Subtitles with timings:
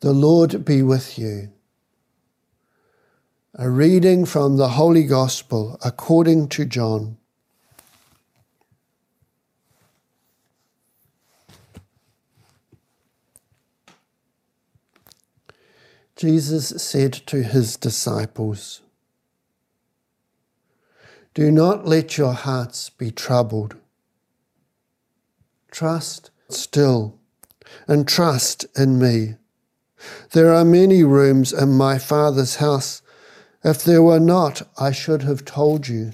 [0.00, 1.50] The Lord be with you.
[3.54, 7.18] A reading from the Holy Gospel according to John.
[16.16, 18.80] Jesus said to his disciples,
[21.34, 23.76] Do not let your hearts be troubled.
[25.70, 27.18] Trust still
[27.88, 29.34] and trust in me.
[30.32, 33.02] There are many rooms in my Father's house.
[33.62, 36.12] If there were not, I should have told you.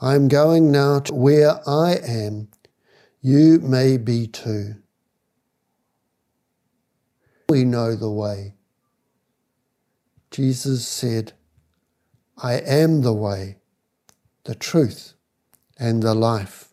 [0.00, 2.48] I am going now to where I am.
[3.20, 4.76] You may be too.
[7.48, 8.54] We know the way.
[10.30, 11.34] Jesus said,
[12.42, 13.58] I am the way,
[14.44, 15.12] the truth,
[15.78, 16.72] and the life.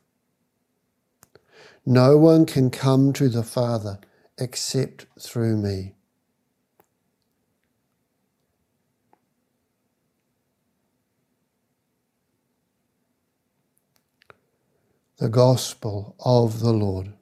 [1.86, 4.00] No one can come to the Father
[4.40, 5.96] except through me.
[15.20, 17.14] The Gospel of the Lord.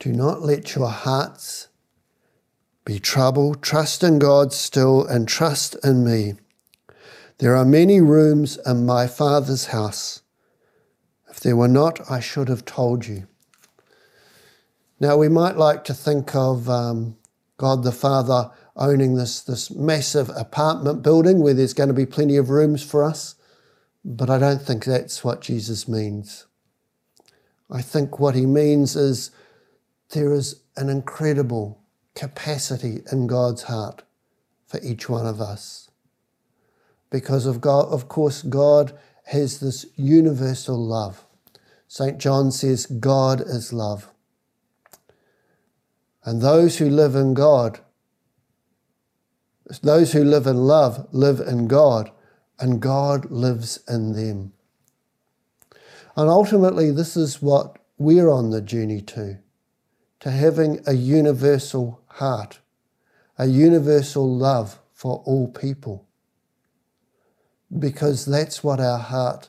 [0.00, 1.68] Do not let your hearts
[2.86, 3.62] be troubled.
[3.62, 6.34] Trust in God still and trust in me.
[7.36, 10.22] There are many rooms in my Father's house.
[11.28, 13.26] If there were not, I should have told you.
[14.98, 17.18] Now, we might like to think of um,
[17.58, 22.38] God the Father owning this, this massive apartment building where there's going to be plenty
[22.38, 23.34] of rooms for us,
[24.02, 26.46] but I don't think that's what Jesus means.
[27.70, 29.30] I think what he means is
[30.10, 31.80] there is an incredible
[32.14, 34.02] capacity in God's heart
[34.66, 35.90] for each one of us.
[37.10, 38.96] Because of God, of course, God
[39.26, 41.24] has this universal love.
[41.88, 42.18] St.
[42.18, 44.12] John says, God is love.
[46.24, 47.80] And those who live in God,
[49.82, 52.10] those who live in love, live in God,
[52.58, 54.52] and God lives in them.
[56.16, 59.38] And ultimately, this is what we're on the journey to
[60.20, 62.60] to having a universal heart,
[63.38, 66.06] a universal love for all people.
[67.76, 69.48] Because that's what our heart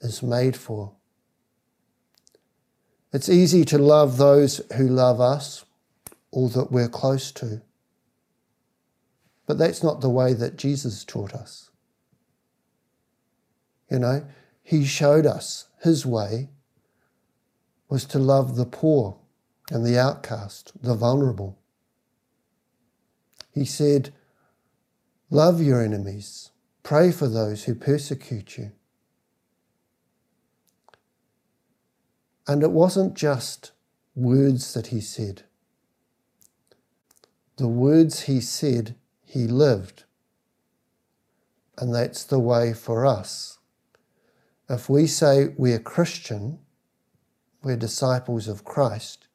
[0.00, 0.92] is made for.
[3.12, 5.64] It's easy to love those who love us
[6.30, 7.60] or that we're close to.
[9.46, 11.70] But that's not the way that Jesus taught us.
[13.90, 14.24] You know,
[14.62, 16.48] he showed us his way
[17.88, 19.18] was to love the poor
[19.72, 21.58] and the outcast, the vulnerable.
[23.54, 24.12] He said,
[25.30, 26.50] Love your enemies,
[26.82, 28.72] pray for those who persecute you.
[32.46, 33.72] And it wasn't just
[34.14, 35.44] words that he said.
[37.56, 38.94] The words he said,
[39.24, 40.04] he lived.
[41.78, 43.58] And that's the way for us.
[44.68, 46.58] If we say we're Christian,
[47.62, 49.28] we're disciples of Christ,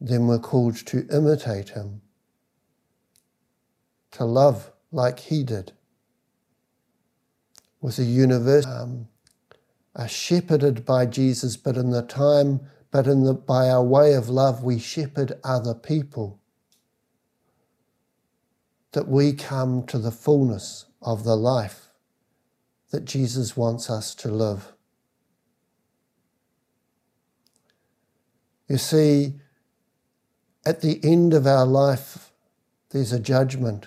[0.00, 2.02] then we're called to imitate him,
[4.12, 5.72] to love like he did,
[7.80, 9.08] with a universe, um,
[9.94, 14.28] are shepherded by Jesus, but in the time, but in the, by our way of
[14.28, 16.38] love, we shepherd other people.
[18.92, 21.88] That we come to the fullness of the life
[22.90, 24.72] that Jesus wants us to live.
[28.68, 29.34] You see,
[30.66, 32.32] at the end of our life,
[32.90, 33.86] there's a judgment.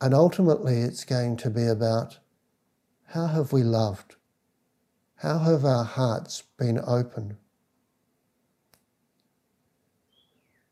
[0.00, 2.18] And ultimately, it's going to be about
[3.06, 4.16] how have we loved?
[5.16, 7.38] How have our hearts been open?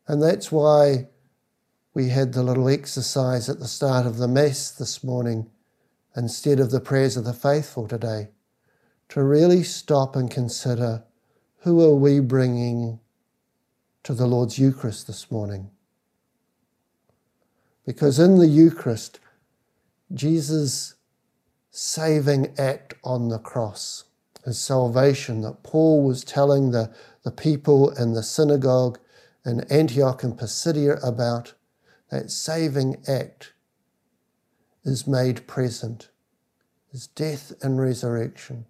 [0.08, 1.06] And that's why
[1.94, 5.48] we had the little exercise at the start of the Mass this morning
[6.16, 8.30] instead of the prayers of the faithful today,
[9.08, 11.04] to really stop and consider
[11.66, 13.00] who are we bringing
[14.04, 15.68] to the Lord's Eucharist this morning?
[17.84, 19.18] Because in the Eucharist,
[20.14, 20.94] Jesus'
[21.72, 24.04] saving act on the cross,
[24.44, 29.00] his salvation that Paul was telling the, the people in the synagogue
[29.44, 31.54] in Antioch and Pisidia about,
[32.12, 33.54] that saving act
[34.84, 36.10] is made present,
[36.92, 38.66] his death and resurrection.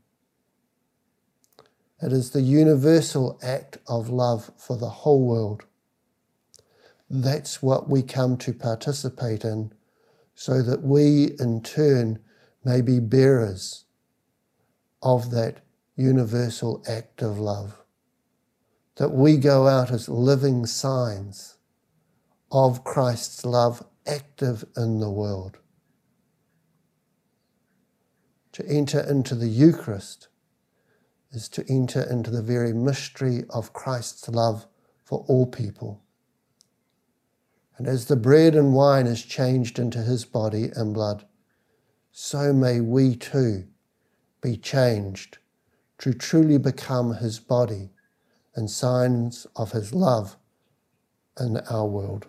[2.02, 5.64] It is the universal act of love for the whole world.
[7.08, 9.72] That's what we come to participate in,
[10.34, 12.18] so that we in turn
[12.64, 13.84] may be bearers
[15.02, 15.60] of that
[15.94, 17.82] universal act of love.
[18.96, 21.56] That we go out as living signs
[22.52, 25.58] of Christ's love active in the world.
[28.52, 30.28] To enter into the Eucharist
[31.36, 34.66] is to enter into the very mystery of Christ's love
[35.04, 36.02] for all people.
[37.76, 41.26] And as the bread and wine is changed into his body and blood,
[42.10, 43.66] so may we too
[44.40, 45.36] be changed
[45.98, 47.90] to truly become his body
[48.54, 50.38] and signs of his love
[51.38, 52.26] in our world.